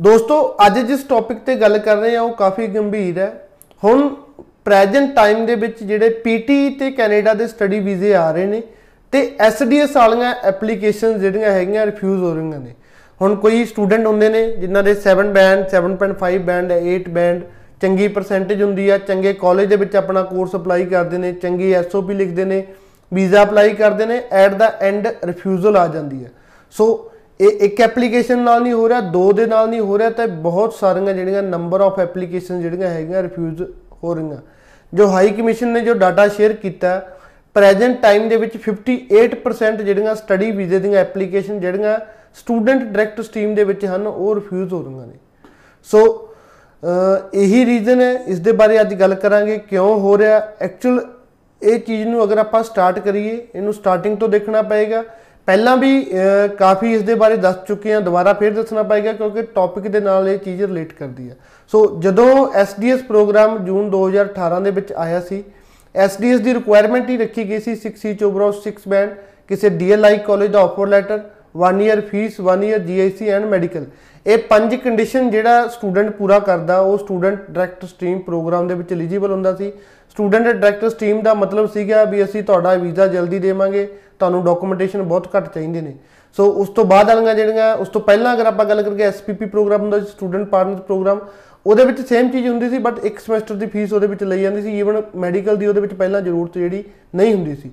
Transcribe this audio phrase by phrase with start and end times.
[0.00, 3.32] ਦੋਸਤੋ, ਅੱਜ ਜਿਸ ਟੌਪਿਕ ਤੇ ਗੱਲ ਕਰ ਰਹੇ ਹਾਂ, ਉਹ ਕਾਫੀ ਗੰਭੀਰ ਹੈ।
[3.82, 4.08] ਹੁਣ
[4.64, 8.62] ਪ੍ਰੈਜ਼ੈਂਟ ਟਾਈਮ ਦੇ ਵਿੱਚ ਜਿਹੜੇ ਪੀਟੀ ਤੇ ਕੈਨੇਡਾ ਦੇ ਸਟੱਡੀ ਵੀਜ਼ੇ ਆ ਰਹੇ ਨੇ
[9.12, 12.74] ਤੇ ਐਸਡੀਐਸ ਵਾਲੀਆਂ ਐਪਲੀਕੇਸ਼ਨ ਜਿਹੜੀਆਂ ਹੈਗੀਆਂ ਰਿਫਿਊਜ਼ ਹੋ ਰਹੀਆਂ ਨੇ।
[13.20, 17.42] ਹੁਣ ਕੋਈ ਸਟੂਡੈਂਟ ਹੁੰਦੇ ਨੇ, ਜਿਨ੍ਹਾਂ ਦੇ 7 ਬੈਂਡ 7.5 ਬੈਂਡ 8 ਬੈਂਡ
[17.82, 22.14] ਚੰਗੀ ਪਰਸੈਂਟੇਜ ਹੁੰਦੀ ਆ, ਚੰਗੇ ਕਾਲਜ ਦੇ ਵਿੱਚ ਆਪਣਾ ਕੋਰਸ ਅਪਲਾਈ ਕਰਦੇ ਨੇ, ਚੰਗੀ ਐਸਓਪੀ
[22.14, 22.64] ਲਿਖਦੇ ਨੇ
[23.12, 26.30] ਵੀਜ਼ਾ ਅਪਲਾਈ ਕਰਦੇ ਨੇ ਐਟ ਦਾ ਐਂਡ ਰਿਫਿਊਜ਼ਲ ਆ ਜਾਂਦੀ ਹੈ।
[26.74, 27.10] ਸੋ
[27.40, 30.74] ਇਹ ਇੱਕ ਐਪਲੀਕੇਸ਼ਨ ਨਾਲ ਨਹੀਂ ਹੋ ਰਿਹਾ, ਦੋ ਦੇ ਨਾਲ ਨਹੀਂ ਹੋ ਰਿਹਾ ਤਾਂ ਬਹੁਤ
[30.74, 33.62] ਸਾਰੀਆਂ ਜਿਹੜੀਆਂ ਨੰਬਰ ਆਫ ਐਪਲੀਕੇਸ਼ਨ ਜਿਹੜੀਆਂ ਹੈਗੀਆਂ ਰਿਫਿਊਜ਼
[34.02, 34.40] ਹੋ ਰਹੀਆਂ।
[34.92, 37.00] ਜੋ ਹਾਈ ਕਮਿਸ਼ਨ ਨੇ ਜੋ ਡਾਟਾ ਸ਼ੇਅਰ ਕੀਤਾ
[37.56, 41.98] ਪ੍ਰੈਜ਼ੈਂਟ ਟਾਈਮ ਦੇ ਵਿੱਚ 58% ਜਿਹੜੀਆਂ ਸਟੱਡੀ ਵੀਜ਼ੇ ਦੀਆਂ ਐਪਲੀਕੇਸ਼ਨ ਜਿਹੜੀਆਂ
[42.34, 45.14] ਸਟੂਡੈਂਟ ਡਾਇਰੈਕਟ ਸਟ੍ਰੀਮ ਦੇ ਵਿੱਚ ਹਨ, ਉਹ ਰਿਫਿਊਜ਼ ਹੋ ਰਹੀਆਂ ਨੇ।
[45.88, 46.26] ਸੋ
[47.34, 51.00] ਇਹੀ ਰੀਜ਼ਨ ਹੈ, ਇਸ ਦੇ ਬਾਰੇ ਅੱਜ ਗੱਲ ਕਰਾਂਗੇ, ਕਿਉਂ ਹੋ ਰਿਹਾ। ਐਕਚੁਅਲ
[51.62, 55.02] ਇਹ ਚੀਜ਼ ਨੂੰ ਅਗਰ ਆਪਾਂ ਸਟਾਰਟ ਕਰੀਏ, ਇਹਨੂੰ ਸਟਾਰਟਿੰਗ ਤੋਂ ਦੇਖਣਾ ਪਏਗਾ।
[55.48, 56.04] ਪਹਿਲਾਂ ਵੀ
[56.58, 60.28] ਕਾਫੀ ਇਸ ਦੇ ਬਾਰੇ ਦੱਸ ਚੁੱਕੇ ਹਾਂ, ਦੁਬਾਰਾ ਫੇਰ ਦੱਸਣਾ ਪਏਗਾ ਕਿਉਂਕਿ ਟੌਪਿਕ ਦੇ ਨਾਲ
[60.28, 61.36] ਇਹ ਚੀਜ਼ ਰਿਲੇਟ ਕਰਦੀ ਹੈ।
[61.72, 65.42] ਸੋ ਜਦੋਂ ਐਸਡੀਐਸ ਪ੍ਰੋਗਰਾਮ ਜੂਨ 2018 ਦੇ ਵਿੱਚ ਆਇਆ ਸੀ
[65.94, 69.14] ਐਸਡੀਐਸ ਦੀ ਰਿਕੁਆਇਰਮੈਂਟ ਹੀ ਰੱਖੀ ਗਈ ਸੀ 6 ਸੀ ਚੋਬਰੋ 6 ਬੈਂਡ
[69.48, 71.20] ਕਿਸੇ DLI college the offer letter
[71.64, 73.86] 1 year fee 1 year GIC and medical
[74.26, 79.30] ਇਹ ਪੰਜ ਕੰਡੀਸ਼ਨ ਜਿਹੜਾ ਸਟੂਡੈਂਟ ਪੂਰਾ ਕਰਦਾ, ਉਹ ਸਟੂਡੈਂਟ ਡਾਇਰੈਕਟ ਸਟ੍ਰੀਮ ਪ੍ਰੋਗਰਾਮ ਦੇ ਵਿੱਚ ਐਲੀਜੀਬਲ
[79.32, 79.72] ਹੁੰਦਾ ਸੀ।
[80.10, 83.86] ਸਟੂਡੈਂਟ ਡਾਇਰੈਕਟ ਸਟ੍ਰੀਮ ਦਾ ਮਤਲਬ ਸੀਗਾ ਵੀ ਅਸੀਂ ਤੁਹਾਡਾ ਵੀਜ਼ਾ ਜਲਦੀ ਦੇਵਾਂਗੇ,
[84.18, 85.94] ਤੁਹਾਨੂੰ ਡਾਕੂਮੈਂਟੇਸ਼ਨ ਬਹੁਤ ਘੱਟ ਚਾਹੀਦੇ ਨੇ।
[86.36, 89.80] ਸੋ ਉਸ ਤੋਂ ਬਾਅਦ ਵਾਲੀਆਂ ਜਿਹੜੀਆਂ, ਉਸ ਤੋਂ ਪਹਿਲਾਂ ਅਗਰ ਆਪਾਂ ਗੱਲ ਕਰੀਏ ਐਸਪੀਪੀ ਪ੍ਰੋਗਰਾਮ
[89.80, 91.20] ਹੁੰਦਾ ਸੀ ਸਟੂਡੈਂਟ ਪਾਰਟਨਰ ਪ੍ਰੋਗਰਾਮ
[91.66, 94.62] ਉਹਦੇ ਵਿੱਚ ਸੇਮ ਚੀਜ਼ ਹੁੰਦੀ ਸੀ ਬਟ ਇੱਕ ਸਮੈਸਟਰ ਦੀ ਫੀਸ ਉਹਦੇ ਵਿੱਚ ਲਈ ਜਾਂਦੀ
[94.62, 96.82] ਸੀ ਈਵਨ ਮੈਡੀਕਲ ਦੀ ਉਹਦੇ ਵਿੱਚ ਪਹਿਲਾਂ ਜ਼ਰੂਰਤ ਜਿਹੜੀ
[97.14, 97.70] ਨਹੀਂ ਹੁੰਦੀ ਸੀ।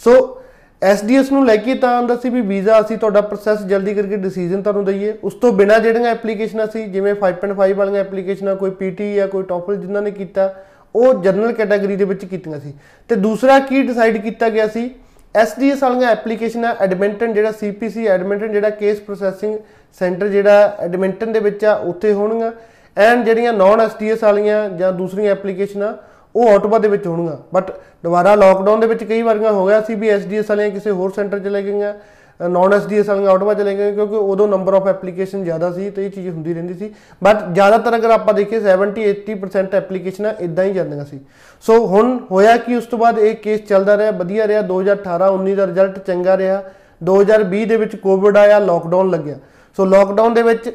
[0.00, 0.42] ਸੋ
[0.82, 4.62] ਐਸਡੀਐਸ ਨੂੰ ਲੈ ਕੇ ਤਾਂ ਆਂਦਾ ਸੀ ਵੀ ਵੀਜ਼ਾ ਅਸੀਂ ਤੁਹਾਡਾ ਪ੍ਰੋਸੈਸ ਜਲਦੀ ਕਰਕੇ ਡਿਸੀਜਨ
[4.62, 9.28] ਤੁਹਾਨੂੰ ਦਈਏ। ਉਸ ਤੋਂ ਬਿਨਾ ਜਿਹੜੀਆਂ ਐਪਲੀਕੇਸ਼ਨਾਂ ਸੀ ਜਿਵੇਂ 5.5 ਵਾਲੀਆਂ ਐਪਲੀਕੇਸ਼ਨਾਂ ਕੋਈ ਪੀਟੀ ਜਾਂ
[9.28, 10.54] ਕੋਈ ਟੋਫਲ ਜਿਨ੍ਹਾਂ ਨੇ ਕੀਤਾ
[10.96, 12.72] ਉਹ ਜਨਰਲ ਕੈਟਾਗਰੀ ਦੇ ਵਿੱਚ ਕੀਤੀਆਂ ਸੀ।
[13.10, 14.90] ਤੇ ਦੂਸਰਾ ਕੀ ਡਿਸਾਈਡ ਕੀਤਾ ਗਿਆ ਸੀ?
[15.34, 19.58] ਐਸਡੀਐਸ ਵਾਲੀਆਂ ਐਪਲੀਕੇਸ਼ਨਾਂ ਐਡਮਿੰਟਨ ਜਿਹੜਾ ਸੀਪੀਸੀ ਐਡਮਿੰਟਨ ਜਿਹੜਾ ਕੇਸ ਪ੍ਰੋਸੈਸਿੰਗ
[20.00, 22.52] ਸੈਂਟਰ ਜਿਹੜਾ ਐਡਮਿੰਟਨ ਦੇ ਵਿੱਚ ਆ, ਉੱਥੇ ਹੋਣਗੀਆਂ।
[22.96, 25.92] ਐਂਡ ਜਿਹੜੀਆਂ ਨਾਨ ਐਸਡੀਐਸ ਵਾਲੀਆਂ ਜਾਂ ਦੂਸਰੀਆਂ ਐਪਲੀਕੇਸ਼ਨਾਂ
[26.34, 27.70] ਉਹ ਆਟੋਬਾ ਦੇ ਵਿੱਚ ਹੋਣਗੀਆਂ। ਬਟ
[28.04, 31.38] ਦੁਬਾਰਾ ਲਾਕਡਾਊਨ ਦੇ ਵਿੱਚ ਕਈ ਵਾਰੀਆਂ ਹੋ ਗਿਆ ਸੀ ਵੀ ਐਸਡੀਐਸ ਵਾਲੀਆਂ ਕਿਸੇ ਹੋਰ ਸੈਂਟਰ
[31.38, 31.92] ਚਲੇ ਗਈਆਂ।
[32.40, 36.10] ਨਾਨ ਐਸਡੀਐਸ ਵਾਲੀਆਂ ਆਟੋਬਾ ਚਲੇ ਗਈਆਂ ਕਿਉਂਕਿ ਉਦੋਂ ਨੰਬਰ ਆਫ ਐਪਲੀਕੇਸ਼ਨ ਜ਼ਿਆਦਾ ਸੀ ਤੇ ਇਹ
[36.10, 36.90] ਚੀਜ਼ ਹੁੰਦੀ ਰਹਿੰਦੀ ਸੀ।
[37.24, 41.20] ਬਟ ਜ਼ਿਆਦਾਤਰ ਅਗਰ ਆਪਾਂ ਦੇਖੀਏ 70 80% ਐਪਲੀਕੇਸ਼ਨਾਂ ਇਦਾਂ ਹੀ ਜਾਂਦੀਆਂ ਸੀ।
[41.64, 45.54] ਸੋ ਹੁਣ ਹੋਇਆ ਕਿ ਉਸ ਤੋਂ ਬਾਅਦ ਇਹ ਕੇਸ ਚੱਲਦਾ ਰਿਹਾ, ਵਧੀਆ ਰਿਹਾ। 2018 19
[45.54, 46.62] ਦਾ ਰਿਜ਼ਲਟ ਚੰਗਾ ਰਿਹਾ।
[47.02, 49.38] 2020 ਦੇ ਵਿੱਚ ਕੋਵਿਡ ਆਇਆ ਲਾਕਡਾਊਨ ਲੱਗਿਆ।
[49.76, 50.70] ਸੋ ਲਾਕਡਾਊਨ ਦੇ ਵਿੱਚ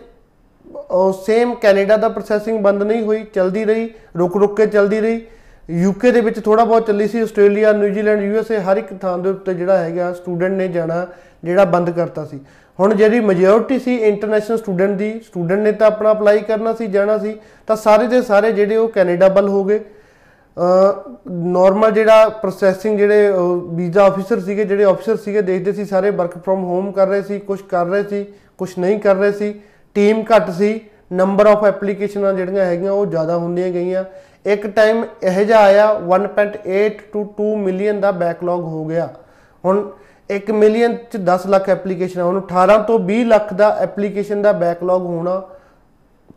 [0.91, 5.21] ਉਹ ਸੇਮ ਕੈਨੇਡਾ ਦਾ ਪ੍ਰੋਸੈਸਿੰਗ ਬੰਦ ਨਹੀਂ ਹੋਈ, ਚਲਦੀ ਰਹੀ, ਰੁਕ ਰੁਕ ਕੇ ਚਲਦੀ ਰਹੀ।
[5.69, 9.53] ਯੂਕੇ ਦੇ ਵਿੱਚ ਥੋੜਾ ਬਹੁਤ ਚੱਲੀ ਸੀ ਆਸਟ੍ਰੇਲੀਆ ਨਿਊਜ਼ੀਲੈਂਡ ਯੂਐਸਏ ਹਰ ਇੱਕ ਥਾਂ ਦੇ ਉੱਤੇ
[9.53, 11.07] ਜਿਹੜਾ ਹੈਗਾ ਸਟੂਡੈਂਟ ਨੇ ਜਾਣਾ।
[11.43, 12.39] ਜਿਹੜਾ ਬੰਦ ਕਰਤਾ ਸੀ।
[12.79, 17.17] ਹੁਣ ਜਿਹੜੀ ਮੈਜੋਰਟੀ ਸੀ ਇੰਟਰਨੈਸ਼ਨਲ ਸਟੂਡੈਂਟ ਦੀ ਸਟੂਡੈਂਟ ਨੇ ਤਾਂ ਆਪਣਾ ਅਪਲਾਈ ਕਰਨਾ ਸੀ, ਜਾਣਾ
[17.17, 17.35] ਸੀ,
[17.67, 19.79] ਤਾਂ ਸਾਰੇ ਦੇ ਸਾਰੇ ਜਿਹੜੇ ਉਹ ਕੈਨੇਡਾ ਵੱਲ ਹੋ ਗਏ।
[21.27, 23.31] ਨਾਰਮਲ ਜਿਹੜਾ ਪ੍ਰੋਸੈਸਿੰਗ ਜਿਹੜੇ
[23.73, 27.39] ਵੀਜ਼ਾ ਆਫੀਸਰ ਸੀਗੇ, ਜਿਹੜੇ ਆਫੀਸਰ ਸੀਗੇ, ਦੇਖਦੇ ਸੀ ਸਾਰੇ ਵਰਕ ਫਰਮ ਹੋਮ ਕਰ ਰਹੇ ਸੀ
[27.39, 28.25] ਕੁਝ ਕਰ ਰਹੇ ਸੀ
[28.57, 29.53] ਕੁਝ ਨਹੀਂ ਕਰ ਰਹੇ ਸੀ।
[29.95, 30.79] ਟੀਮ ਘੱਟ ਸੀ
[31.13, 34.03] ਨੰਬਰ ਆਫ ਐਪਲੀਕੇਸ਼ਨਾਂ ਜਿਹੜੀਆਂ ਹੈਗੀਆਂ ਉਹ ਜ਼ਿਆਦਾ ਹੁੰਦੀਆਂ ਗਈਆਂ।
[34.45, 39.09] ਇੱਕ ਟਾਈਮ ਇਹ ਜਿਹਾ ਆਇਆ 1.8 ਟੂ 2 ਮਿਲੀਅਨ ਦਾ ਬੈਕਲੌਗ ਹੋ ਗਿਆ।
[39.63, 39.89] ਹੁਣ
[40.31, 45.01] 1 ਮਿਲੀਅਨ ਚ 10 ਲੱਖ ਐਪਲੀਕੇਸ਼ਨ ਹੁਣ 18 ਤੋਂ 20 ਲੱਖ ਦਾ ਐਪਲੀਕੇਸ਼ਨ ਦਾ ਬੈਕਲੌਗ
[45.05, 45.41] ਹੋਣਾ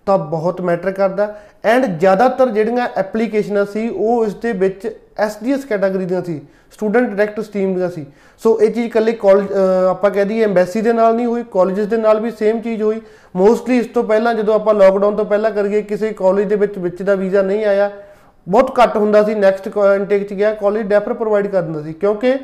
[0.07, 1.35] ਤਾਂ ਬਹੁਤ ਮੈਟਰ ਕਰਦਾ।
[1.65, 4.89] ਐਂਡ ਜ਼ਿਆਦਾਤਰ ਜਿਹੜੀਆਂ ਐਪਲੀਕੇਸ਼ਨਾਂ ਸੀ, ਉਹ ਇਸ ਦੇ ਵਿੱਚ
[5.19, 6.41] ਐਸਡੀਐਸ ਕੈਟਾਗਰੀ ਦੀਆਂ ਸੀ
[6.73, 8.05] ਸਟੂਡੈਂਟ ਡਾਇਰੈਕਟ ਸਟ੍ਰੀਮ ਦੀਆਂ ਸੀ।
[8.43, 9.53] ਸੋ ਇਹ ਚੀਜ਼ ਕੱਲੇ ਕਾਲਜ
[9.91, 13.01] ਆਪਾਂ ਕਹਿ ਦਈਏ ਐਮਬੈਸੀ ਦੇ ਨਾਲ ਨਹੀਂ ਹੋਈ ਕਾਲਜਸ ਦੇ ਨਾਲ ਵੀ ਸੇਮ ਚੀਜ਼ ਹੋਈ।
[13.35, 17.03] ਮੋਸਟਲੀ ਇਸ ਤੋਂ ਪਹਿਲਾਂ ਜਦੋਂ ਆਪਾਂ ਲਾਕਡਾਊਨ ਤੋਂ ਪਹਿਲਾਂ ਕਰੀਏ, ਕਿਸੇ ਕਾਲਜ ਦੇ ਵਿੱਚ ਵਿੱਚ
[17.03, 17.91] ਦਾ ਵੀਜ਼ਾ ਨਹੀਂ ਆਇਆ,
[18.47, 22.35] ਬਹੁਤ ਘੱਟ ਹੁੰਦਾ ਸੀ। ਨੈਕਸਟ ਇਨਟੇਕ ਚ ਗਿਆ ਕਾਲਜ ਡੈਫਰ ਪ੍ਰੋਵਾਈਡ ਕਰ ਦਿੰਦਾ ਸੀ। ਕਿਉਂਕਿ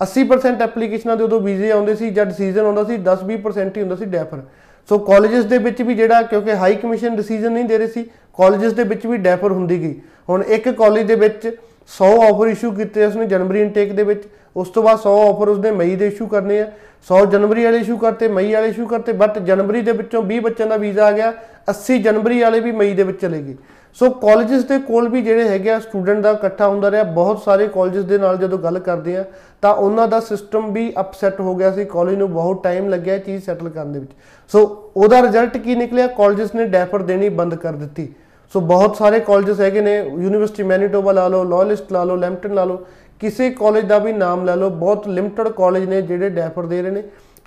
[0.00, 4.04] 80% ਐਪਲੀਕੇਸ਼ਨਾਂ ਦੇ ਉਦੋਂ ਵੀਜ਼ੇ ਆਉਂਦੇ ਸੀ, ਜਦ ਡਿਸੀਜਨ ਆਉਂਦਾ ਸੀ 10-20% ਹੀ ਹੁੰਦਾ ਸੀ
[4.06, 4.42] ਡੈਫਰ
[4.88, 8.02] ਸੋ ਕਾਲਜਸ ਦੇ ਵਿੱਚ ਵੀ ਜਿਹੜਾ, ਕਿਉਂਕਿ ਹਾਈ ਕਮਿਸ਼ਨ ਡਿਸੀਜਨ ਨਹੀਂ ਦੇ ਰਹੇ ਸੀ
[8.38, 9.94] ਕਾਲਜਸ ਦੇ ਵਿੱਚ ਵੀ ਡੈਫਰ ਹੁੰਦੀ ਗਈ।
[10.28, 11.46] ਹੁਣ ਇੱਕ ਕਾਲਜ ਦੇ ਵਿੱਚ
[11.90, 14.22] 100 ਆਫਰ ਇਸ਼ੂ ਕੀਤੇ ਉਸਨੇ ਜਨਵਰੀ ਇਨਟੇਕ ਦੇ ਵਿੱਚ,
[14.56, 16.70] ਉਸ ਤੋਂ ਬਾਅਦ 100 ਆਫਰ ਉਸਨੇ ਮਈ ਦੇ ਇਸ਼ੂ ਕਰਨੇ ਆ।
[17.08, 20.68] 100 ਜਨਵਰੀ ਵਾਲੇ ਇਸ਼ੂ ਕਰਤੇ, ਮਈ ਵਾਲੇ ਇਸ਼ੂ ਕਰਤੇ ਬਟ ਜਨਵਰੀ ਦੇ ਵਿੱਚੋਂ 20 ਬੱਚਿਆਂ
[20.68, 21.32] ਦਾ ਵੀਜ਼ਾ ਆ ਗਿਆ
[21.68, 23.56] 80 ਜਨਵਰੀ ਵਾਲੇ ਵੀ ਮਈ ਦੇ ਵਿੱਚ ਚਲੇ ਗਏ।
[23.96, 27.66] ਸੋ ਕਾਲਜਸ ਦੇ ਕੋਲ ਵੀ ਜਿਹੜੇ ਹੈਗੇ ਆ ਸਟੂਡੈਂਟ ਦਾ ਇਕੱਠਾ ਹੁੰਦਾ ਰਿਹਾ। ਬਹੁਤ ਸਾਰੇ
[27.68, 29.24] ਕਾਲਜਸ ਦੇ ਨਾਲ ਜਦੋਂ ਗੱਲ ਕਰਦੇ ਆ,
[29.62, 33.44] ਤਾਂ ਉਹਨਾਂ ਦਾ ਸਿਸਟਮ ਵੀ ਅਪਸੈਟ ਹੋ ਗਿਆ ਸੀ। ਕਾਲਜ ਨੂੰ ਬਹੁਤ ਟਾਈਮ ਲੱਗਿਆ ਚੀਜ਼
[33.44, 34.10] ਸੈਟਲ ਕਰਨ ਦੇ ਵਿੱਚ।
[34.50, 36.06] ਸੋ ਉਹਦਾ ਰਿਜ਼ਲਟ ਕੀ ਨਿਕਲਿਆ?
[36.06, 38.08] ਕਾਲਜਸ ਨੇ ਡੈਫਰ ਦੇਣੀ ਬੰਦ ਕਰ ਦਿੱਤੀ।
[38.54, 42.64] ਸੋ ਬਹੁਤ ਸਾਰੇ ਕਾਲਜਸ ਹੈਗੇ ਨੇ ਯੂਨੀਵਰਸਿਟੀ ਮੈਨੀਟੋਬਾ ਲਾ ਲਓ ਲਾਇਲਿਸਟ ਲਾ ਲਓ ਲੈਂਪਟਨ ਲਾ
[42.64, 42.84] ਲਓ,
[43.20, 46.90] ਕਿਸੇ ਕਾਲਜ ਦਾ ਵੀ ਨਾਮ ਲੈ ਲਓ। ਬਹੁਤ ਲਿਮਟਿਡ ਕਾਲਜ ਨੇ ਜਿਹੜੇ ਡੈਫਰ ਦੇ ਰਹੇ
[46.90, 47.02] ਨੇ।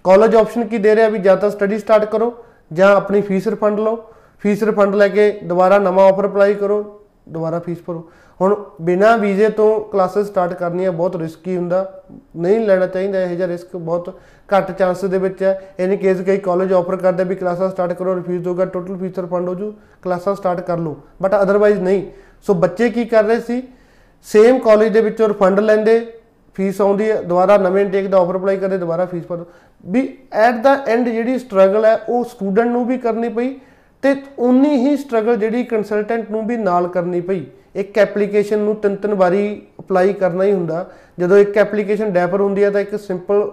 [0.06, 2.34] ਕਾਲਜ ਆਪਸ਼ਨ ਕੀ ਦੇ ਰਿਹਾ ਵੀ ਜਾਂ ਤਾਂ ਸਟੱਡੀ ਸਟਾਰਟ ਕਰੋ
[2.74, 3.98] ਜਾਂ ਆਪਣੀ ਫੀਸ ਰਿਫੰਡ ਲਓ।
[4.40, 8.10] ਫੀਸ ਰਿਫੰਡ ਲੈ ਕੇ ਦੁਬਾਰਾ ਨਵਾਂ ਆਫਰ ਅਪਲਾਈ ਕਰੋ, ਦੁਬਾਰਾ ਫੀਸ ਭਰੋ।
[8.42, 12.02] ਹੁਣ ਬਿਨਾ ਵੀਜ਼ੇ ਤੋਂ ਕਲਾਸਿਸ ਸਟਾਰਟ ਕਰਨੀਆਂ ਬਹੁਤ ਰਿਸਕੀ ਹੁੰਦਾ।
[12.36, 14.20] ਨਹੀਂ ਲੈਣਾ ਚਾਹੀਦਾ, ਇਹ ਜਿਹਾ ਰਿਸਕ ਬਹੁਤ
[14.50, 18.16] ਘੱਟ ਚਾਂਸ ਦੇ ਵਿੱਚ ਹੈ। ਇਨ ਕੇਸ ਕਈ ਕਾਲਜ ਆਫਰ ਕਰਦੇ ਵੀ ਕਲਾਸਾਂ ਸਟਾਰਟ ਕਰੋ
[18.16, 22.04] ਰਿਫਿਊਜ਼ ਹੋਗਾ ਟੋਟਲ ਫੀਸ ਰਿਫੰਡ ਹੋ ਜੂ ਕਲਾਸਾਂ ਸਟਾਰਟ ਕਰ ਲਓ। ਬਟ ਅਦਰਵਾਈਜ਼ ਨਹੀਂ।
[22.48, 23.62] ਸੋ ਬੱਚੇ ਕੀ ਕਰ ਰਹੇ ਸੀ?
[24.26, 26.00] ਸੇਮ ਕਾਲਜ ਦੇ ਵਿੱਚੋਂ ਰਿਫੰਡ ਲੈਂਦੇ
[26.56, 29.46] ਫੀਸ ਆਉਂਦੀ ਹੈ, ਦੁਬਾਰਾ ਨਵੇਂ ਇਨਟੇਕ ਦਾ ਆਫਰ ਅਪਲਾਈ ਕਰਦੇ, ਦੁਬਾਰਾ ਫੀਸ ਭਰੋ।
[29.86, 33.54] ਵੀ ਐਟ ਦਾ ਐਂਡ ਜਿਹੜੀ ਸਟਰਗਲ ਹੈ, ਉਹ ਸਟੂਡੈਂਟ ਨੂੰ ਵੀ ਕਰਨੀ ਪਈ
[34.02, 38.96] ਤੇ ਉਨੀ ਹੀ ਸਟਰਗਲ ਜਿਹੜੀ ਕੰਸਲਟੈਂਟ ਨੂੰ ਵੀ ਨਾਲ ਕਰਨੀ ਪਈ। ਇੱਕ ਐਪਲੀਕੇਸ਼ਨ ਨੂੰ ਤਿੰਨ
[38.96, 40.86] ਤਿੰਨ ਵਾਰੀ ਅਪਲਾਈ ਕਰਨਾ ਹੀ ਹੁੰਦਾ।
[41.20, 43.52] ਜਦੋਂ ਇੱਕ ਐਪਲੀਕੇਸ਼ਨ ਡੈਫਰ ਹੁੰਦੀ ਹੈ ਤਾਂ ਇੱਕ ਸਿੰਪਲ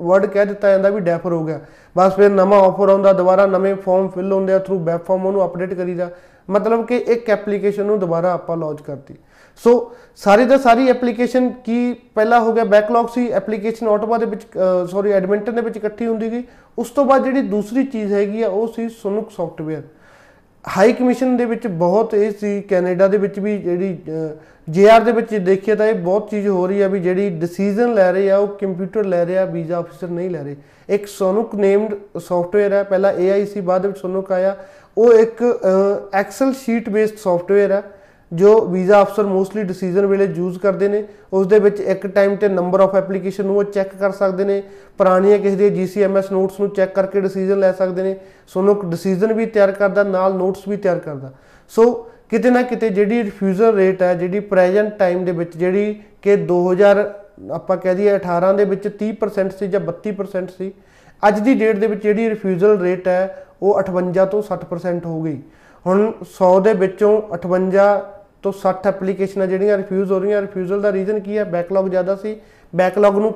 [0.00, 1.60] ਵਰਡ ਕਹਿ ਦਿੱਤਾ ਜਾਂਦਾ ਵੀ ਡੈਫਰ ਹੋ ਗਿਆ।
[1.96, 5.44] ਬਸ ਫਿਰ ਨਵਾਂ ਆਫਰ ਆਉਂਦਾ, ਦੁਬਾਰਾ ਨਵੇਂ ਫਾਰਮ ਫਿਲ ਹੁੰਦੇ ਆ ਥਰੂ ਵੈਬ ਫਾਰਮ ਉਹਨੂੰ
[5.44, 6.10] ਅਪਡੇਟ ਕਰੀਦਾ।
[6.50, 9.14] ਮਤਲਬ ਕਿ ਇੱਕ ਐਪਲੀਕੇਸ਼ਨ ਨੂੰ ਦੁਬਾਰਾ ਆਪਾਂ ਲਾਂਚ ਕਰਤੀ।
[9.58, 12.64] ਸੋ ਸਾਰੀ ਦਾ ਸਾਰੀ ਐਪਲੀਕੇਸ਼ਨ ਕੀ ਪਹਿਲਾ ਹੋ ਗਿਆ?
[12.64, 14.42] ਬੈਕਲੌਗ ਸੀ ਐਪਲੀਕੇਸ਼ਨ ਆਟੋਮਾ ਦੇ ਵਿੱਚ
[14.90, 16.42] ਸੌਰੀ ਐਡਮਿੰਟਨ ਦੇ ਵਿੱਚ ਇਕੱਠੀ ਹੁੰਦੀ ਗਈ।
[16.78, 19.82] ਉਸ ਤੋਂ ਬਾਅਦ ਜਿਹੜੀ ਦੂਸਰੀ ਚੀਜ਼ ਹੈਗੀ ਆ, ਉਹ ਸੀ ਸੁਨੁਕ ਸੌਫਟਵੇਅਰ
[20.64, 23.96] ਹਾਈ ਕਮਿਸ਼ਨ ਦੇ ਵਿੱਚ ਬਹੁਤ ਇਹ ਸੀ ਕੈਨੇਡਾ ਦੇ ਵਿੱਚ ਵੀ ਜਿਹੜੀ
[24.68, 28.10] ਜੇਆਰ ਦੇ ਵਿੱਚ ਦੇਖੀਏ ਤਾਂ ਇਹ ਬਹੁਤ ਚੀਜ਼ ਹੋ ਰਹੀ ਆ ਵੀ ਜਿਹੜੀ ਡਿਸੀਜਨ ਲੈ
[28.12, 30.56] ਰਹੇ ਆ, ਉਹ ਕੰਪਿਊਟਰ ਲੈ ਰਿਹਾ ਵੀਜ਼ਾ ਆਫੀਸਰ ਨਹੀਂ ਲੈ ਰਹੇ।
[30.88, 34.56] ਇੱਕ ਸੋਨੁਕ ਨੇਮਡ ਸੌਫਟਵੇਅਰ ਹੈ ਪਹਿਲਾਂ AI ਸੀ, ਬਾਅਦ ਵਿੱਚ ਸੋਨੁਕ ਆਇਆ।
[34.96, 35.42] ਉਹ ਇੱਕ
[36.14, 37.82] ਐਕਸਲ ਸ਼ੀਟ ਬੇਸਡ ਸੌਫਟਵੇਅਰ ਹੈ
[38.32, 41.02] ਜੋ ਵੀਜ਼ਾ ਅਫਸਰ ਮੋਸਟਲੀ ਡਿਸੀਜਨ ਵੇਲੇ ਯੂਜ਼ ਕਰਦੇ ਨੇ
[41.32, 44.62] ਉਸ ਦੇ ਵਿੱਚ ਇੱਕ ਟਾਈਮ ਤੇ ਨੰਬਰ ਆਫ ਐਪਲੀਕੇਸ਼ਨ ਨੂੰ ਉਹ ਚੈੱਕ ਕਰ ਸਕਦੇ ਨੇ,
[44.98, 48.16] ਪੁਰਾਣੀਆਂ ਕਿਸੇ ਦੀਆਂ GCMS ਨੋਟਸ ਨੂੰ ਚੈੱਕ ਕਰਕੇ ਡਿਸੀਜਨ ਲੈ ਸਕਦੇ ਨੇ
[48.48, 51.32] ਸੋ ਡਿਸੀਜਨ ਵੀ ਤਿਆਰ ਕਰਦਾ, ਨਾਲ ਨੋਟਸ ਵੀ ਤਿਆਰ ਕਰਦਾ।
[51.72, 51.92] ਸੋ
[52.30, 57.04] ਕਿਤੇ ਨਾ ਕਿਤੇ ਜਿਹੜੀ ਰਿਫਿਊਜ਼ਲ ਰੇਟ ਹੈ, ਜਿਹੜੀ ਪ੍ਰੈਜ਼ੈਂਟ ਟਾਈਮ ਦੇ ਵਿੱਚ, ਜਿਹੜੀ ਕਿ 2000
[57.52, 60.72] ਆਪਾਂ ਕਹਿ ਦਈਏ 18 ਦੇ ਵਿੱਚ 30% ਸੀ ਜਾਂ 32% ਸੀ,
[61.22, 65.40] ਅੱਜ ਦੀ ਡੇਟ ਦੇ ਵਿੱਚ ਜਿਹੜੀ ਰਿਫਿਊਜ਼ਲ ਰੇਟ ਹੈ, ਉਹ 58 ਤੋਂ 60% ਹੋ ਗਈ।
[65.86, 67.92] ਹੁਣ 100 ਦੇ ਵਿੱਚੋਂ 58
[68.42, 71.44] ਤੋਂ 60 ਐਪਲੀਕੇਸ਼ਨਾਂ ਜਿਹੜੀਆਂ ਰਿਫਿਊਜ਼ ਹੋ ਰਹੀਆਂ। ਰਿਫਿਊਜ਼ਲ ਦਾ ਰੀਜ਼ਨ ਕੀ ਹੈ?
[71.44, 72.36] ਬੈਕਲੌਗ ਜ਼ਿਆਦਾ ਸੀ।
[72.76, 73.32] ਬੈਕਲੌਗ ਨੂੰ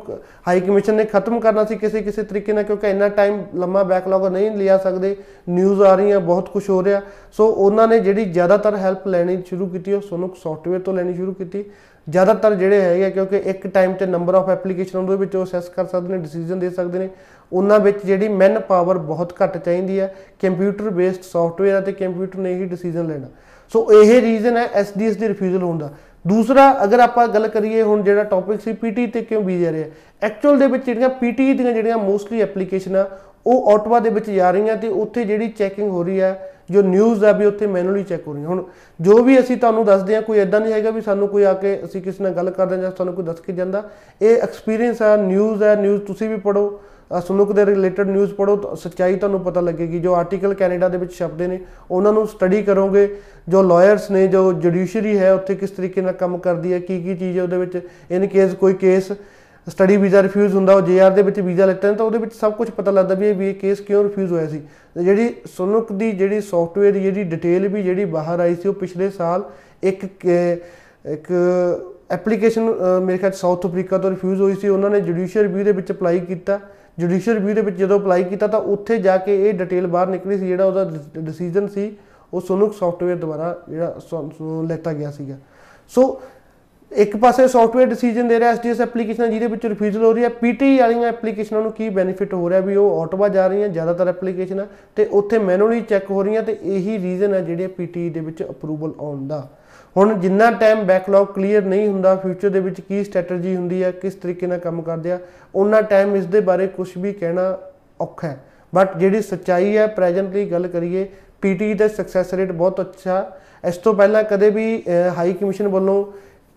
[0.48, 4.26] ਹਾਈ ਕਮਿਸ਼ਨ ਨੇ ਖਤਮ ਕਰਨਾ ਸੀ ਕਿਸੇ ਕਿਸੇ ਤਰੀਕੇ ਨਾਲ, ਕਿਉਂਕਿ ਇੰਨਾ ਟਾਈਮ ਲੰਮਾ ਬੈਕਲੌਗ
[4.26, 5.16] ਨਹੀਂ ਲਿਆ ਸਕਦੇ।
[5.48, 7.00] ਨਿਊਜ਼ ਆ ਰਹੀਆਂ, ਬਹੁਤ ਕੁਝ ਹੋ ਰਿਹਾ।
[7.32, 11.34] ਸੋ ਉਹਨਾਂ ਨੇ ਜਿਹੜੀ ਜ਼ਿਆਦਾਤਰ ਹੈਲਪ ਲੈਣੀ ਸ਼ੁਰੂ ਕੀਤੀ, ਉਹ ਸੋਨੁਕ ਸੌਫਟਵੇਅਰ ਤੋਂ ਲੈਣੀ ਸ਼ੁਰੂ
[11.34, 11.64] ਕੀਤੀ।
[12.08, 15.86] ਜ਼ਿਆਦਾਤਰ ਜਿਹੜੇ ਹੈਗੇ ਕਿਉਂਕਿ ਇੱਕ ਟਾਈਮ ਤੇ ਨੰਬਰ ਆਫ ਐਪਲੀਕੇਸ਼ਨ ਉਹਦੇ ਵਿੱਚ ਉਹ ਅਸੈਸ ਕਰ
[15.86, 17.08] ਸਕਦੇ ਨੇ ਡਿਸੀਜਨ ਦੇ ਸਕਦੇ ਨੇ।
[17.52, 22.54] ਉਹਨਾਂ ਵਿੱਚ ਜਿਹੜੀ ਮੈਨ ਪਾਵਰ ਬਹੁਤ ਘੱਟ ਚਾਹੀਦੀ ਹੈ। ਕੰਪਿਊਟਰ ਬੇਸਡ ਸੌਫਟਵੇਅਰ ਅਤੇ ਕੰਪਿਊਟਰ ਨੇ
[22.54, 23.28] ਹੀ ਡਿਸੀਜਨ ਲੈਣਾ।
[23.72, 25.90] ਸੋ ਇਹ ਰੀਜ਼ਨ ਹੈ ਐਸਡੀਐਸ ਦੀ ਰਿਫਿਊਜ਼ਲ ਹੋਣ ਦਾ।
[26.24, 29.86] ਦੂਸਰਾ, ਅਗਰ ਆਪਾਂ ਗੱਲ ਕਰੀਏ ਹੁਣ ਜਿਹੜਾ ਟੌਪਿਕ ਸੀ ਪੀਟੀ ਤੇ ਕਿਉਂ ਵੀਜ਼ਾ ਰਿਹਾ।
[30.22, 33.08] ਐਕਚੁਅਲ ਦੇ ਵਿੱਚ ਜਿਹੜੀਆਂ ਪੀਟੀ ਦੀਆਂ ਜਿਹੜੀਆਂ ਮੋਸਟਲੀ ਐਪਲੀਕੇਸ਼ਨ ਆ,
[33.46, 37.24] ਉਹ ਆਟਵਾ ਦੇ ਵਿੱਚ ਜਾ ਰਹੀਆਂ ਤੇ ਉੱਥੇ ਜਿਹੜੀ ਚੈਕਿੰਗ ਹੋ ਰਹੀ ਹੈ ਜੋ ਨਿਊਜ਼
[37.24, 38.62] ਆ ਵੀ ਉੱਥੇ ਮੈਨੂਅਲੀ ਚੈੱਕ ਹੋ ਰਹੀ ਹੁਣ
[39.00, 41.78] ਜੋ ਵੀ ਅਸੀਂ ਤੁਹਾਨੂੰ ਦੱਸਦੇ ਆ ਕੋਈ ਐਦਾਂ ਨਹੀਂ ਹੈਗਾ ਵੀ ਸਾਨੂੰ ਕੋਈ ਆ ਕੇ
[41.84, 43.82] ਅਸੀਂ ਕਿਸੇ ਨਾਲ ਗੱਲ ਕਰਦੇ ਜਾਂ ਸਾਨੂੰ ਕੋਈ ਦੱਸ ਕੇ ਜਾਂਦਾ।
[44.22, 46.68] ਇਹ ਐਕਸਪੀਰੀਅੰਸ ਆ ਨਿਊਜ਼ ਆ ਨਿਊਜ਼ ਤੁਸੀਂ ਵੀ ਪੜੋ
[47.10, 51.12] ਸੁਨੁਕ ਦੇ ਰਿਲੇਟਡ ਨਿਊਜ਼ ਪੜੋ ਤਾਂ ਸੱਚਾਈ ਤੁਹਾਨੂੰ ਪਤਾ ਲੱਗੇਗੀ। ਜੋ ਆਰਟੀਕਲ ਕੈਨੇਡਾ ਦੇ ਵਿੱਚ
[51.14, 51.58] ਛਪਦੇ ਨੇ,
[51.90, 53.08] ਉਹਨਾਂ ਨੂੰ ਸਟੱਡੀ ਕਰੋਗੇ।
[53.48, 57.14] ਜੋ ਲਾਇਰਸ ਨੇ, ਜੋ ਜੁਡੀਸ਼ਰੀ ਹੈ, ਉੱਥੇ ਕਿਸ ਤਰੀਕੇ ਨਾਲ ਕੰਮ ਕਰਦੀ ਹੈ ਕੀ ਕੀ
[57.16, 57.80] ਚੀਜ਼ ਹੈ ਉਹਦੇ ਵਿੱਚ
[58.10, 59.12] ਇਨ ਕੇਸ ਕੋਈ ਕੇਸ
[59.66, 62.68] ਸਟੱਡੀ ਵੀਜ਼ਾ ਰਿਫਿਊਜ਼ ਹੁੰਦਾ, ਉਹ ਜੇਆਰ ਦੇ ਵਿੱਚ ਵੀਜ਼ਾ ਲੈਤਾ, ਤਾਂ ਉਹਦੇ ਵਿੱਚ ਸਭ ਕੁਝ
[62.70, 64.60] ਪਤਾ ਲੱਗਦਾ ਵੀ ਇਹ ਵੀ ਕੇਸ ਕਿਉਂ ਰਿਫਿਊਜ਼ ਹੋਇਆ ਸੀ।
[64.96, 69.10] ਜਿਹੜੀ ਸੁਨੁਕ ਦੀ ਜਿਹੜੀ ਸੌਫਟਵੇਅਰ ਦੀ ਜਿਹੜੀ ਡਿਟੇਲ ਵੀ ਜਿਹੜੀ ਬਾਹਰ ਆਈ ਸੀ ਉਹ ਪਿਛਲੇ
[69.10, 69.44] ਸਾਲ
[69.82, 71.32] ਇੱਕ ਇੱਕ
[72.10, 72.70] ਐਪਲੀਕੇਸ਼ਨ
[73.04, 76.20] ਮੇਰੇ ਖਿਆਲ ਸਾਊਥ ਅਫਰੀਕਾ ਤੋਂ ਰਿਫਿਊਜ਼ ਹੋਈ ਸੀ। ਉਹਨਾਂ ਨੇ ਜੁਡੀਸ਼ੀਅਲ ਰਿਵਿਊ ਦੇ ਵਿੱਚ ਅਪਲਾਈ
[76.20, 76.58] ਕੀਤਾ।
[76.98, 80.38] ਜੁਡੀਸ਼ੀਅਲ ਰਿਵਿਊ ਦੇ ਵਿੱਚ ਜਦੋਂ ਅਪਲਾਈ ਕੀਤਾ ਤਾਂ ਉੱਥੇ ਜਾ ਕੇ ਇਹ ਡਿਟੇਲ ਬਾਹਰ ਨਿਕਲੀ
[80.38, 80.84] ਸੀ, ਜਿਹੜਾ ਉਹਦਾ
[81.16, 81.92] ਡਿਸੀਜਨ ਸੀ,
[82.32, 85.36] ਉਹ ਸੁਨੁਕ ਸੌਫਟਵੇਅਰ ਦੁਆਰਾ ਜਿਹੜਾ ਲੈਤਾ ਗਿਆ ਸੀਗਾ।
[85.92, 86.20] ਸੋ
[86.92, 90.78] ਇੱਕ ਪਾਸੇ ਸੌਫਟਵੇਅਰ ਡਿਸੀਜਨ ਦੇ ਰਿਹਾ ਐਸਡੀਐਸ ਐਪਲੀਕੇਸ਼ਨ ਜਿਹਦੇ ਵਿੱਚ ਰਿਫਿਊਜ਼ਲ ਹੋ ਰਹੀ ਹੈ ਪੀਟੀ
[90.78, 94.66] ਵਾਲੀਆਂ ਐਪਲੀਕੇਸ਼ਨਾਂ ਨੂੰ ਕੀ ਬੈਨੀਫਿਟ ਹੋ ਰਿਹਾ ਵੀ ਉਹ ਆਟੋਵਾ ਜਾ ਰਹੀਆਂ, ਜ਼ਿਆਦਾਤਰ ਐਪਲੀਕੇਸ਼ਨਾਂ
[94.96, 98.92] ਤੇ ਉੱਥੇ ਮੈਨੂਅਲੀ ਚੈੱਕ ਹੋ ਰਹੀਆਂ, ਤੇ ਇਹੀ ਰੀਜ਼ਨ ਹੈ ਜਿਹੜੇ ਪੀਟੀ ਦੇ ਵਿੱਚ ਅਪਰੂਵਲ
[99.00, 99.48] ਆਉਣ ਦਾ।
[99.96, 104.14] ਹੁਣ ਜਿੰਨਾ ਟਾਈਮ ਬੈਕਲੌਗ ਕਲੀਅਰ ਨਹੀਂ ਹੁੰਦਾ ਫਿਊਚਰ ਦੇ ਵਿੱਚ ਕੀ ਸਟ੍ਰੈਟਜੀ ਹੁੰਦੀ ਹੈ ਕਿਸ
[104.14, 105.18] ਤਰੀਕੇ ਨਾਲ ਕੰਮ ਕਰਦੇ ਆ
[105.54, 107.56] ਉਹਨਾਂ ਟਾਈਮ ਇਸ ਦੇ ਬਾਰੇ ਕੁਝ ਵੀ ਕਹਿਣਾ
[108.00, 108.38] ਔਖਾ ਹੈ।
[108.72, 111.06] ਬਟ ਜਿਹੜੀ ਸੱਚਾਈ ਹੈ ਪ੍ਰੈਜ਼ੈਂਟਲੀ ਗੱਲ ਕਰੀਏ
[111.42, 113.24] ਪੀਟੀ ਦਾ ਸਕਸੈਸ ਰੇਟ ਬਹੁਤ ਅੱਛਾ।
[113.64, 114.82] ਇਸ ਤੋਂ ਪਹਿਲਾਂ ਕਦੇ ਵੀ
[115.16, 116.04] ਹਾਈ ਕਮਿਸ਼ਨ ਵੱਲੋਂ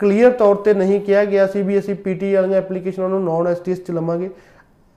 [0.00, 3.78] ਕਲੀਅਰ ਤੌਰ ਤੇ ਨਹੀਂ ਕਿਹਾ ਗਿਆ ਸੀ ਵੀ ਅਸੀਂ ਪੀਟੀ ਵਾਲੀਆਂ ਐਪਲੀਕੇਸ਼ਨਾਂ ਨੂੰ ਨੌਨ ਐਸਟੀਐਸ
[3.86, 4.30] ਚ ਲਵਾਂਗੇ।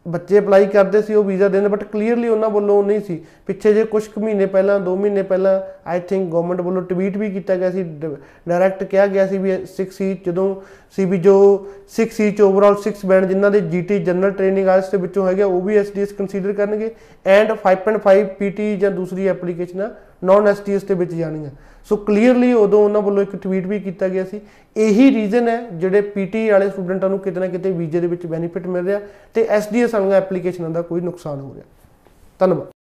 [0.07, 3.83] ਬੱਚੇ ਅਪਲਾਈ ਕਰਦੇ ਸੀ ਉਹ ਵੀਜ਼ਾ ਦੇਣ ਬਟ ਕਲੀਅਰਲੀ ਉਹਨਾਂ ਵੱਲੋਂ ਨਹੀਂ ਸੀ। ਪਿੱਛੇ ਜੇ
[3.83, 5.59] ਕੁਝ ਕੁ ਮਹੀਨੇ ਪਹਿਲਾਂ 2 ਮਹੀਨੇ ਪਹਿਲਾਂ
[5.89, 10.09] ਆਈ ਥਿੰਕ ਗਵਰਨਮੈਂਟ ਵੱਲੋਂ ਟਵੀਟ ਵੀ ਕੀਤਾ ਗਿਆ ਸੀ ਡਾਇਰੈਕਟ ਕਿਹਾ ਗਿਆ ਸੀ ਵੀ 6
[10.25, 10.47] ਜਦੋਂ
[10.95, 11.35] ਸੀ ਵੀ ਜੋ
[11.95, 15.43] 6 ਸੀ ਚ ਓਵਰਆਲ 6 ਬੈਂਡ ਜਿਨ੍ਹਾਂ ਦੇ ਜੀਟੀ ਜਨਰਲ ਟ੍ਰੇਨਿੰਗ ਆਇਲਸ ਦੇ ਵਿੱਚੋਂ ਹੈਗੇ
[15.43, 16.89] ਉਹ ਵੀ ਐਸਡੀਐਸ ਕੰਸੀਡਰ ਕਰਨਗੇ।
[17.25, 19.89] ਐਂਡ 5.5 ਪੀਟੀ ਜਾਂ ਦੂਸਰੀ ਐਪਲੀਕੇਸ਼ਨਾਂ
[20.23, 21.49] ਨਾਨ ਐਸਡੀਐਸ ਦੇ ਵਿੱਚ ਜਾਣੀਆਂ।
[21.89, 24.41] ਸੋ ਕਲੀਅਰਲੀ ਉਦੋਂ ਉਹਨਾਂ ਵੱਲੋਂ ਇੱਕ ਟਵੀਟ ਵੀ ਕੀਤਾ ਗਿਆ ਸੀ।
[24.75, 28.67] ਇਹੀ ਰੀਜ਼ਨ ਹੈ ਜਿਹੜੇ ਪੀਟੀ ਵਾਲੇ ਸਟੂਡੈਂਟਾਂ ਨੂੰ ਕਿਤੇ ਨਾ ਕਿਤੇ ਵੀਜ਼ੇ ਦੇ ਵਿੱਚ ਬੈਨੀਫਿਟ
[28.67, 28.99] ਮਿਲ ਰਿਹਾ
[29.33, 31.65] ਤੇ ਐਸਡੀਐਸ ਵਾਲੀਆਂ ਐਪਲੀਕੇਸ਼ਨਾਂ ਦਾ ਕੋਈ ਨੁਕਸਾਨ ਹੋ ਰਿਹਾ।
[32.39, 32.72] ਧੰਨਵਾਦ।